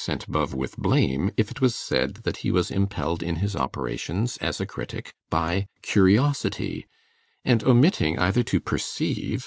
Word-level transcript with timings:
Sainte 0.00 0.30
Beuve 0.30 0.54
with 0.54 0.76
blame 0.76 1.32
if 1.36 1.50
it 1.50 1.60
was 1.60 1.74
said 1.74 2.18
that 2.22 2.36
he 2.46 2.52
was 2.52 2.70
impelled 2.70 3.20
in 3.20 3.34
his 3.42 3.56
operations 3.56 4.36
as 4.36 4.60
a 4.60 4.64
critic 4.64 5.12
by 5.28 5.66
curiosity, 5.82 6.86
and 7.44 7.64
omitting 7.64 8.16
either 8.16 8.44
to 8.44 8.60
perceive 8.60 9.40
that 9.42 9.46